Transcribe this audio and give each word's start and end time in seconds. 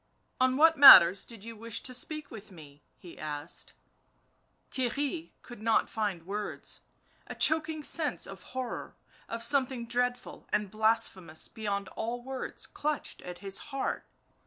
"On 0.41 0.57
what 0.57 0.79
matters 0.79 1.27
did 1.27 1.45
you 1.45 1.55
wish 1.55 1.81
to 1.83 1.93
speak 1.93 2.31
with 2.31 2.51
me 2.51 2.81
V 3.03 3.17
7 3.17 3.19
he 3.19 3.19
asked. 3.19 3.73
Theirry 4.71 5.29
could 5.43 5.61
not 5.61 5.91
find 5.91 6.25
words, 6.25 6.79
a 7.27 7.35
choking 7.35 7.83
sense 7.83 8.25
of 8.25 8.41
horror, 8.57 8.95
of 9.29 9.43
something 9.43 9.85
dreadful 9.85 10.47
and 10.51 10.71
blasphemous 10.71 11.47
beyond 11.47 11.87
all 11.89 12.23
words 12.23 12.65
clutched 12.65 13.21
at 13.21 13.39
his 13.45 13.65
heart 13.69 14.07